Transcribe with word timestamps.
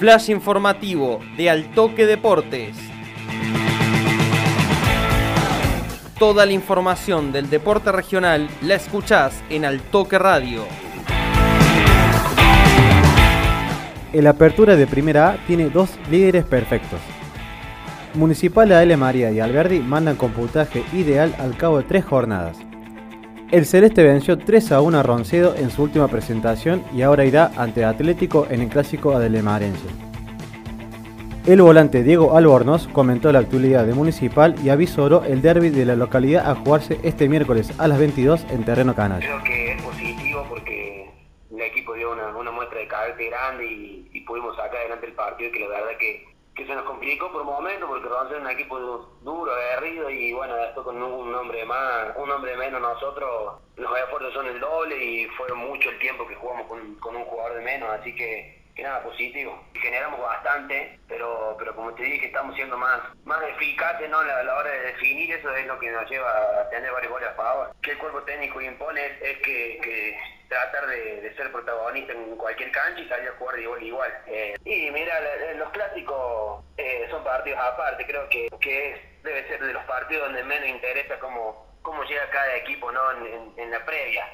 Flash 0.00 0.30
informativo 0.30 1.20
de 1.36 1.50
Altoque 1.50 2.06
Deportes. 2.06 2.76
Toda 6.18 6.46
la 6.46 6.52
información 6.52 7.32
del 7.32 7.50
deporte 7.50 7.92
regional 7.92 8.48
la 8.62 8.74
escuchás 8.74 9.42
en 9.50 9.64
Altoque 9.64 10.18
Radio. 10.18 10.64
El 14.12 14.26
Apertura 14.26 14.76
de 14.76 14.86
Primera 14.86 15.30
A 15.30 15.36
tiene 15.46 15.70
dos 15.70 15.98
líderes 16.10 16.44
perfectos. 16.44 17.00
Municipal 18.14 18.68
de 18.68 18.96
María 18.96 19.30
y 19.30 19.40
Alberdi 19.40 19.80
mandan 19.80 20.16
con 20.16 20.32
puntaje 20.32 20.82
ideal 20.92 21.34
al 21.38 21.56
cabo 21.56 21.78
de 21.78 21.84
tres 21.84 22.04
jornadas. 22.04 22.56
El 23.50 23.66
Celeste 23.66 24.04
venció 24.04 24.38
3 24.38 24.70
a 24.70 24.80
1 24.80 24.96
a 24.96 25.02
Roncedo 25.02 25.56
en 25.56 25.72
su 25.72 25.82
última 25.82 26.06
presentación 26.06 26.84
y 26.94 27.02
ahora 27.02 27.24
irá 27.24 27.50
ante 27.56 27.84
Atlético 27.84 28.46
en 28.48 28.60
el 28.60 28.68
clásico 28.68 29.10
adelemarense. 29.10 29.88
El 31.48 31.60
volante 31.60 32.04
Diego 32.04 32.36
Albornoz 32.36 32.86
comentó 32.86 33.32
la 33.32 33.40
actualidad 33.40 33.86
de 33.86 33.94
Municipal 33.94 34.54
y 34.62 34.68
avisoró 34.68 35.24
el 35.24 35.42
derby 35.42 35.70
de 35.70 35.84
la 35.84 35.96
localidad 35.96 36.48
a 36.48 36.54
jugarse 36.54 37.00
este 37.02 37.28
miércoles 37.28 37.72
a 37.80 37.88
las 37.88 37.98
22 37.98 38.46
en 38.50 38.64
terreno 38.64 38.94
canal. 38.94 39.18
Creo 39.18 39.42
que 39.42 39.72
es 39.72 39.82
positivo 39.82 40.46
porque 40.48 41.10
el 41.50 41.60
equipo 41.60 41.94
dio 41.94 42.12
una, 42.12 42.52
muestra 42.52 42.78
de 42.78 42.86
carácter 42.86 43.30
grande 43.30 43.66
y, 43.66 44.20
pudimos 44.28 44.54
sacar 44.54 44.76
adelante 44.76 45.06
el 45.06 45.14
partido 45.14 45.50
y 45.50 45.52
que 45.52 45.58
la 45.58 45.68
verdad 45.70 45.98
que 45.98 46.24
que 46.54 46.66
se 46.66 46.74
nos 46.74 46.84
complicó 46.84 47.32
por 47.32 47.40
un 47.40 47.48
momento 47.48 47.86
porque 47.88 48.06
a 48.06 48.28
ser 48.28 48.40
un 48.40 48.50
equipo 48.50 48.78
duro, 49.24 49.50
aguerrido 49.50 49.89
con 50.74 51.02
un 51.02 51.34
hombre 51.34 51.64
más, 51.64 52.08
un 52.16 52.30
hombre 52.30 52.56
menos 52.56 52.80
nosotros, 52.80 53.60
los 53.76 53.98
esfuerzos 53.98 54.32
son 54.34 54.46
el 54.46 54.60
doble 54.60 54.96
y 54.96 55.26
fue 55.28 55.52
mucho 55.54 55.90
el 55.90 55.98
tiempo 55.98 56.26
que 56.26 56.34
jugamos 56.34 56.66
con, 56.66 57.16
un 57.16 57.24
jugador 57.24 57.58
de 57.58 57.64
menos, 57.64 57.90
así 57.90 58.14
que, 58.14 58.62
que 58.74 58.82
nada, 58.82 59.02
positivo. 59.02 59.62
Generamos 59.74 60.20
bastante, 60.20 60.98
pero 61.08 61.56
pero 61.58 61.74
como 61.74 61.94
te 61.94 62.02
dije, 62.02 62.26
estamos 62.26 62.54
siendo 62.54 62.76
más 62.78 63.00
más 63.24 63.42
eficaces 63.42 64.08
¿no? 64.08 64.22
la, 64.22 64.56
hora 64.56 64.70
de 64.70 64.80
definir, 64.92 65.32
eso 65.32 65.54
es 65.54 65.66
lo 65.66 65.78
que 65.78 65.90
nos 65.90 66.08
lleva 66.08 66.30
a 66.30 66.68
tener 66.70 66.90
varios 66.92 67.12
goles 67.12 67.28
a 67.28 67.34
favor. 67.34 67.74
Que 67.82 67.92
el 67.92 67.98
cuerpo 67.98 68.22
técnico 68.22 68.60
impone 68.60 69.06
es, 69.20 69.38
que 69.38 70.16
tratar 70.50 70.86
de, 70.88 71.32
ser 71.36 71.50
protagonista 71.52 72.12
en 72.12 72.36
cualquier 72.36 72.70
cancha 72.72 73.00
y 73.00 73.08
salir 73.08 73.28
a 73.28 73.36
jugar 73.38 73.56
de 73.56 73.62
igual 73.62 73.82
igual. 73.82 74.22
Eh, 74.26 74.56
y 74.64 74.90
mira, 74.90 75.14
los 75.54 75.70
clásicos 75.70 76.64
eh, 76.76 77.06
son 77.10 77.24
partidos 77.24 77.60
aparte, 77.60 78.04
creo 78.04 78.28
que, 78.28 78.48
que 78.60 79.09
debe 79.22 79.46
ser 79.48 79.60
de 79.64 79.72
los 79.72 79.84
partidos 79.84 80.26
donde 80.26 80.44
menos 80.44 80.68
interesa 80.68 81.18
cómo, 81.18 81.66
cómo 81.82 82.02
llega 82.04 82.28
cada 82.30 82.56
equipo 82.56 82.90
¿no? 82.92 83.00
en, 83.56 83.70
la 83.70 83.84
previa. 83.84 84.24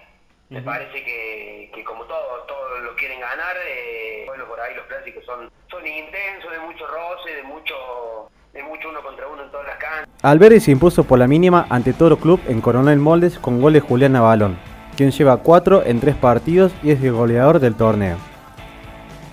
Me 0.48 0.62
parece 0.62 1.02
que, 1.02 1.70
que 1.74 1.84
como 1.84 2.04
todos 2.04 2.46
todo 2.46 2.78
lo 2.78 2.94
quieren 2.94 3.18
ganar, 3.18 3.56
eh, 3.66 4.24
bueno, 4.26 4.46
por 4.46 4.60
ahí 4.60 4.74
los 4.76 4.86
clásicos 4.86 5.24
son, 5.24 5.50
son 5.68 5.84
intensos, 5.84 6.52
de 6.52 6.60
mucho 6.60 6.86
roce, 6.86 7.34
de 7.34 7.42
mucho 7.42 8.30
de 8.52 8.62
mucho 8.62 8.88
uno 8.88 9.02
contra 9.02 9.26
uno 9.26 9.42
en 9.42 9.50
todas 9.50 9.66
las 9.66 9.76
canchas. 9.76 10.08
Alberti 10.22 10.60
se 10.60 10.70
impuso 10.70 11.04
por 11.04 11.18
la 11.18 11.26
mínima 11.26 11.66
ante 11.68 11.92
Toro 11.92 12.16
Club 12.16 12.40
en 12.48 12.60
Coronel 12.60 12.98
Moldes 12.98 13.38
con 13.38 13.60
gol 13.60 13.74
de 13.74 13.80
Julián 13.80 14.12
Navalón 14.12 14.56
quien 14.96 15.10
lleva 15.10 15.36
4 15.36 15.84
en 15.84 16.00
3 16.00 16.16
partidos 16.16 16.72
y 16.82 16.90
es 16.90 17.02
el 17.02 17.12
goleador 17.12 17.60
del 17.60 17.76
torneo. 17.76 18.16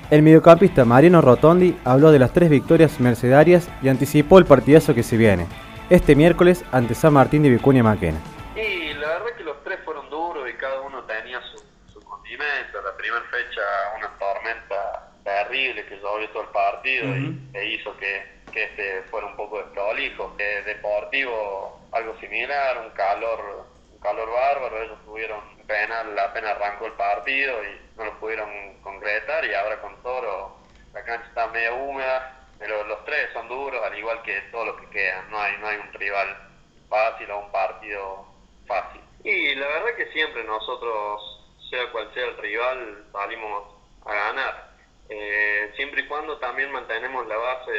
El 0.09 0.21
mediocampista 0.21 0.85
Mariano 0.85 1.21
Rotondi 1.21 1.77
habló 1.85 2.11
de 2.11 2.19
las 2.19 2.33
tres 2.33 2.49
victorias 2.49 2.99
mercedarias 2.99 3.69
y 3.81 3.89
anticipó 3.89 4.37
el 4.37 4.45
partidazo 4.45 4.93
que 4.93 5.01
se 5.01 5.17
viene, 5.17 5.47
este 5.89 6.15
miércoles 6.15 6.63
ante 6.71 6.93
San 6.93 7.13
Martín 7.13 7.41
de 7.41 7.49
Vicuña 7.49 7.83
Maquena. 7.83 8.19
Y 8.55 8.93
la 8.93 9.07
verdad 9.07 9.37
que 9.37 9.43
los 9.43 9.63
tres 9.63 9.79
fueron 9.85 10.09
duros 10.09 10.47
y 10.49 10.53
cada 10.53 10.81
uno 10.81 11.03
tenía 11.03 11.39
su, 11.41 11.99
condimento. 12.01 12.81
La 12.83 12.95
primera 12.97 13.23
fecha 13.31 13.61
una 13.97 14.09
tormenta 14.19 15.11
terrible 15.23 15.85
que 15.85 15.95
llovió 15.95 16.29
todo 16.29 16.43
el 16.43 16.49
partido 16.49 17.17
y 17.17 17.49
e 17.53 17.73
hizo 17.73 17.95
que, 17.97 18.33
este 18.53 19.01
fuera 19.09 19.25
un 19.25 19.35
poco 19.35 19.57
desprolijo. 19.57 20.35
deportivo 20.66 21.79
algo 21.91 22.16
similar, 22.19 22.85
un 22.85 22.91
calor 22.91 23.66
calor 24.03 24.29
bárbaro, 24.29 24.83
ellos 24.83 24.97
tuvieron 25.05 25.39
penal, 25.66 26.19
apenas 26.19 26.51
arrancó 26.51 26.88
el 26.88 26.91
partido 26.94 27.55
y 27.63 27.82
no 27.97 28.05
lo 28.05 28.19
pudieron 28.19 28.49
concretar 28.81 29.45
y 29.45 29.53
ahora 29.53 29.81
con 29.81 30.01
Toro 30.01 30.57
la 30.93 31.03
cancha 31.03 31.27
está 31.27 31.47
medio 31.47 31.75
húmeda, 31.75 32.47
pero 32.59 32.83
los 32.85 33.03
tres 33.05 33.29
son 33.33 33.47
duros, 33.47 33.83
al 33.83 33.97
igual 33.97 34.21
que 34.21 34.39
todos 34.51 34.67
los 34.67 34.81
que 34.81 34.89
quedan, 34.89 35.29
no 35.31 35.39
hay, 35.39 35.57
no 35.57 35.67
hay 35.67 35.77
un 35.77 35.91
rival 35.93 36.49
fácil 36.87 37.31
o 37.31 37.39
un 37.39 37.51
partido 37.51 38.25
fácil. 38.67 39.01
Y 39.23 39.55
la 39.55 39.67
verdad 39.67 39.95
que 39.95 40.11
siempre 40.11 40.43
nosotros, 40.43 41.41
sea 41.69 41.91
cual 41.91 42.13
sea 42.13 42.25
el 42.25 42.37
rival, 42.37 43.05
salimos 43.11 43.63
a 44.05 44.13
ganar, 44.13 44.73
eh, 45.09 45.71
siempre 45.75 46.01
y 46.01 46.07
cuando 46.07 46.37
también 46.37 46.71
mantenemos 46.71 47.25
la 47.27 47.37
base 47.37 47.71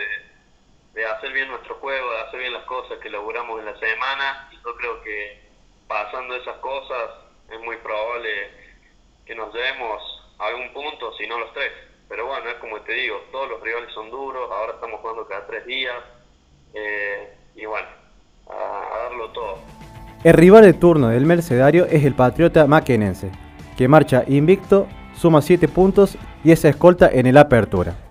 de, 0.92 1.06
hacer 1.06 1.32
bien 1.32 1.48
nuestro 1.48 1.76
juego, 1.76 2.10
de 2.12 2.20
hacer 2.22 2.40
bien 2.40 2.52
las 2.52 2.64
cosas 2.64 2.98
que 2.98 3.10
logramos 3.10 3.60
en 3.60 3.66
la 3.66 3.78
semana, 3.78 4.48
y 4.52 4.56
yo 4.56 4.76
creo 4.76 5.02
que 5.02 5.40
pasando 5.86 6.34
esas 6.34 6.56
cosas, 6.56 7.10
es 7.50 7.60
muy 7.60 7.76
probable 7.78 8.63
que 9.26 9.34
nos 9.34 9.52
llevemos 9.54 10.02
a 10.38 10.46
algún 10.46 10.72
punto, 10.72 11.12
si 11.16 11.26
no 11.26 11.38
los 11.38 11.52
tres. 11.52 11.72
Pero 12.08 12.26
bueno, 12.26 12.48
es 12.50 12.56
como 12.56 12.80
te 12.82 12.92
digo, 12.92 13.16
todos 13.32 13.48
los 13.48 13.60
rivales 13.62 13.92
son 13.94 14.10
duros, 14.10 14.50
ahora 14.50 14.74
estamos 14.74 15.00
jugando 15.00 15.26
cada 15.26 15.46
tres 15.46 15.64
días, 15.66 15.96
eh, 16.74 17.34
y 17.56 17.64
bueno, 17.64 17.88
a, 18.48 18.98
darlo 19.04 19.30
todo. 19.30 19.58
El 20.22 20.34
rival 20.34 20.64
de 20.64 20.74
turno 20.74 21.08
del 21.08 21.26
Mercedario 21.26 21.86
es 21.86 22.04
el 22.04 22.14
Patriota 22.14 22.66
Maquenense, 22.66 23.30
que 23.76 23.88
marcha 23.88 24.24
invicto, 24.26 24.86
suma 25.16 25.42
7 25.42 25.68
puntos 25.68 26.16
y 26.42 26.52
es 26.52 26.64
escolta 26.64 27.10
en 27.10 27.26
el 27.26 27.36
Apertura. 27.36 28.03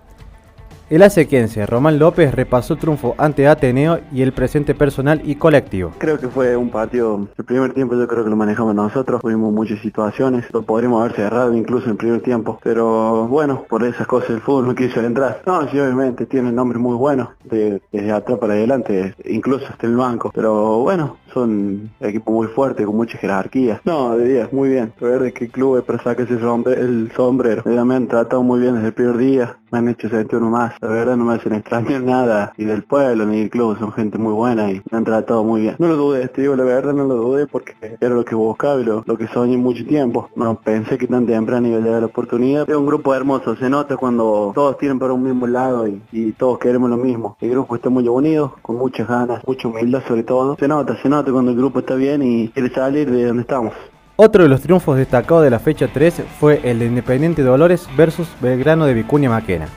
El 0.90 1.02
asequense 1.02 1.64
Román 1.64 1.98
López 1.98 2.34
repasó 2.34 2.76
triunfo 2.76 3.14
ante 3.16 3.48
Ateneo 3.48 4.00
y 4.12 4.20
el 4.20 4.32
presente 4.32 4.74
personal 4.74 5.22
y 5.24 5.36
colectivo. 5.36 5.92
Creo 5.96 6.18
que 6.18 6.28
fue 6.28 6.54
un 6.58 6.68
partido, 6.68 7.26
el 7.38 7.44
primer 7.46 7.72
tiempo 7.72 7.94
yo 7.94 8.06
creo 8.06 8.22
que 8.22 8.28
lo 8.28 8.36
manejamos 8.36 8.74
nosotros, 8.74 9.22
tuvimos 9.22 9.50
muchas 9.50 9.80
situaciones, 9.80 10.44
lo 10.52 10.62
podríamos 10.62 11.00
haber 11.00 11.16
cerrado 11.16 11.54
incluso 11.54 11.86
en 11.86 11.92
el 11.92 11.96
primer 11.96 12.20
tiempo, 12.20 12.58
pero 12.62 13.26
bueno, 13.28 13.64
por 13.66 13.82
esas 13.82 14.06
cosas 14.06 14.28
el 14.28 14.42
fútbol 14.42 14.66
no 14.66 14.74
quiso 14.74 15.00
entrar. 15.00 15.40
No, 15.46 15.66
sí, 15.70 15.80
obviamente 15.80 16.26
tiene 16.26 16.52
nombres 16.52 16.82
muy 16.82 16.96
buenos, 16.96 17.28
desde 17.44 18.12
atrás 18.12 18.38
para 18.38 18.52
adelante, 18.52 19.14
incluso 19.24 19.66
hasta 19.66 19.86
el 19.86 19.96
banco, 19.96 20.32
pero 20.34 20.80
bueno, 20.80 21.16
son 21.34 21.90
equipos 22.00 22.32
muy 22.32 22.46
fuertes, 22.46 22.86
con 22.86 22.96
mucha 22.96 23.18
jerarquía. 23.18 23.80
No, 23.84 24.16
de 24.16 24.28
día, 24.28 24.48
muy 24.52 24.68
bien. 24.70 24.92
Ver 25.00 25.20
de 25.20 25.32
qué 25.32 25.48
club 25.48 25.78
es 25.78 25.84
para 25.84 26.02
sacarse 26.02 26.34
el 26.34 27.12
sombrero. 27.14 27.62
Me 27.84 27.94
han 27.94 28.06
tratado 28.06 28.42
muy 28.42 28.60
bien 28.60 28.76
desde 28.76 28.88
el 28.88 28.94
primer 28.94 29.16
día, 29.18 29.58
me 29.70 29.78
han 29.78 29.88
hecho 29.88 30.08
sentir 30.08 30.38
uno 30.38 30.50
más. 30.50 30.74
La 30.80 30.88
verdad 30.88 31.16
no 31.16 31.24
me 31.24 31.34
hacen 31.34 31.52
extrañar 31.54 32.02
nada, 32.04 32.52
ni 32.56 32.64
del 32.64 32.84
pueblo, 32.84 33.26
ni 33.26 33.40
del 33.40 33.50
club, 33.50 33.78
son 33.78 33.92
gente 33.92 34.18
muy 34.18 34.32
buena 34.32 34.70
y 34.70 34.80
me 34.90 34.98
han 34.98 35.04
tratado 35.04 35.44
muy 35.44 35.62
bien. 35.62 35.76
No 35.78 35.88
lo 35.88 35.96
dudé, 35.96 36.28
te 36.28 36.42
digo 36.42 36.56
la 36.56 36.64
verdad, 36.64 36.92
no 36.94 37.04
lo 37.04 37.16
dudé 37.16 37.46
porque 37.46 37.74
era 38.00 38.14
lo 38.14 38.24
que 38.24 38.34
buscaba 38.34 38.80
y 38.80 38.84
lo, 38.84 39.02
que 39.02 39.26
soñé 39.28 39.56
mucho 39.56 39.84
tiempo. 39.84 40.30
No 40.36 40.54
pensé 40.60 40.96
que 40.96 41.06
tan 41.06 41.26
temprano 41.26 41.66
iba 41.68 41.78
a 41.78 41.80
llegar 41.80 42.00
la 42.00 42.06
oportunidad. 42.06 42.68
Es 42.68 42.76
un 42.76 42.86
grupo 42.86 43.14
hermoso, 43.14 43.56
se 43.56 43.68
nota 43.68 43.96
cuando 43.96 44.52
todos 44.54 44.78
tienen 44.78 44.98
para 44.98 45.12
un 45.12 45.22
mismo 45.22 45.46
lado 45.46 45.88
y, 45.88 46.00
y 46.12 46.32
todos 46.32 46.58
queremos 46.58 46.88
lo 46.88 46.96
mismo. 46.96 47.36
El 47.40 47.50
grupo 47.50 47.74
está 47.74 47.90
muy 47.90 48.06
unido, 48.08 48.54
con 48.62 48.76
muchas 48.76 49.08
ganas, 49.08 49.42
mucha 49.46 49.68
humildad 49.68 50.02
sobre 50.06 50.22
todo. 50.22 50.56
Se 50.58 50.68
nota, 50.68 50.96
se 51.02 51.08
nota 51.08 51.23
cuando 51.32 51.50
el 51.50 51.56
grupo 51.56 51.80
está 51.80 51.94
bien 51.94 52.22
y 52.22 52.48
quiere 52.48 52.72
salir 52.72 53.10
de 53.10 53.26
donde 53.26 53.42
estamos. 53.42 53.72
Otro 54.16 54.44
de 54.44 54.48
los 54.48 54.60
triunfos 54.60 54.96
destacados 54.96 55.42
de 55.42 55.50
la 55.50 55.58
fecha 55.58 55.88
3 55.92 56.22
fue 56.38 56.60
el 56.62 56.78
de 56.78 56.86
Independiente 56.86 57.42
Dolores 57.42 57.88
versus 57.96 58.28
Belgrano 58.40 58.86
de 58.86 58.94
Vicuña 58.94 59.28
Maquena. 59.28 59.68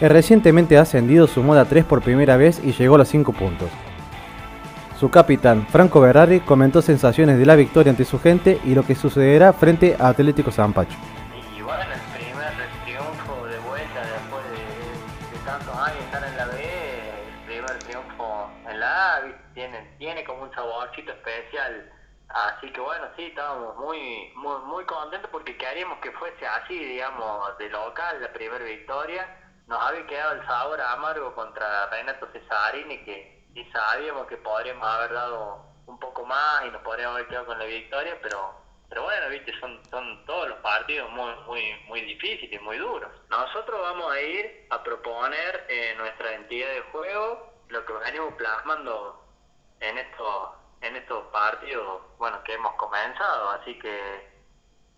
El 0.00 0.10
recientemente 0.10 0.78
ascendido 0.78 1.26
sumó 1.26 1.54
a 1.54 1.64
3 1.64 1.84
por 1.84 2.02
primera 2.02 2.36
vez 2.36 2.60
y 2.64 2.72
llegó 2.72 2.96
a 2.96 2.98
los 2.98 3.08
5 3.08 3.32
puntos. 3.32 3.68
Su 4.98 5.10
capitán, 5.10 5.64
Franco 5.70 6.00
Berrari, 6.00 6.40
comentó 6.40 6.82
sensaciones 6.82 7.38
de 7.38 7.46
la 7.46 7.54
victoria 7.54 7.90
ante 7.90 8.04
su 8.04 8.18
gente 8.18 8.58
y 8.64 8.74
lo 8.74 8.84
que 8.84 8.96
sucederá 8.96 9.52
frente 9.52 9.96
a 9.96 10.08
Atlético 10.08 10.50
Zampacho. 10.50 10.96
Y 11.56 11.62
bueno, 11.62 11.82
el 11.82 12.18
primer 12.18 12.52
triunfo 12.84 13.46
de 13.46 13.58
vuelta 13.60 14.00
después 14.02 14.42
de, 14.50 15.38
tantos 15.46 15.76
años 15.76 15.98
estar 16.04 16.24
en 16.28 16.36
la 16.36 16.46
B, 16.46 16.87
el 17.72 17.78
primer 17.78 18.04
triunfo 18.04 18.50
en 18.66 18.80
la 18.80 19.16
A, 19.16 19.22
tiene, 19.54 19.96
tiene 19.98 20.24
como 20.24 20.42
un 20.42 20.54
saborcito 20.54 21.12
especial. 21.12 21.92
Así 22.28 22.70
que 22.72 22.80
bueno, 22.80 23.06
sí, 23.16 23.26
estábamos 23.26 23.76
muy, 23.76 24.32
muy, 24.36 24.60
muy 24.62 24.84
contentos 24.84 25.30
porque 25.30 25.56
queríamos 25.56 25.98
que 26.00 26.12
fuese 26.12 26.46
así, 26.46 26.78
digamos, 26.78 27.56
de 27.58 27.68
local, 27.70 28.20
la 28.20 28.32
primera 28.32 28.64
victoria. 28.64 29.26
Nos 29.66 29.82
había 29.82 30.06
quedado 30.06 30.32
el 30.32 30.46
sabor 30.46 30.80
amargo 30.80 31.34
contra 31.34 31.86
Renato 31.90 32.28
Cesarini, 32.32 33.04
que 33.04 33.46
sí 33.54 33.64
sabíamos 33.72 34.26
que 34.26 34.36
podríamos 34.36 34.86
haber 34.86 35.12
dado 35.12 35.64
un 35.86 35.98
poco 35.98 36.24
más 36.24 36.66
y 36.66 36.70
nos 36.70 36.82
podríamos 36.82 37.16
haber 37.16 37.28
quedado 37.28 37.46
con 37.46 37.58
la 37.58 37.64
victoria, 37.64 38.18
pero 38.22 38.68
pero 38.88 39.02
bueno, 39.02 39.28
viste, 39.28 39.52
son, 39.60 39.80
son 39.90 40.24
todos 40.24 40.48
los 40.48 40.58
partidos 40.60 41.10
muy, 41.10 41.30
muy, 41.46 41.74
muy 41.88 42.00
difíciles, 42.00 42.60
muy 42.62 42.78
duros. 42.78 43.10
Nosotros 43.28 43.80
vamos 43.82 44.10
a 44.10 44.20
ir 44.20 44.66
a 44.70 44.82
proponer 44.82 45.66
eh, 45.68 45.94
nuestra 45.98 46.32
entidad 46.32 46.68
de 46.68 46.80
juego, 46.92 47.52
lo 47.68 47.84
que 47.84 47.92
venimos 47.92 48.34
plasmando 48.34 49.24
en 49.80 49.98
estos 49.98 50.50
en 50.80 50.96
estos 50.96 51.24
partidos 51.28 52.02
bueno 52.18 52.42
que 52.44 52.54
hemos 52.54 52.74
comenzado 52.74 53.50
así 53.50 53.78
que 53.78 54.38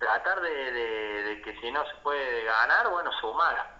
tratar 0.01 0.41
de, 0.41 1.43
que 1.45 1.61
si 1.61 1.71
no 1.71 1.87
se 1.87 1.95
puede 2.03 2.45
ganar, 2.45 2.89
bueno, 2.89 3.13
sumar. 3.21 3.80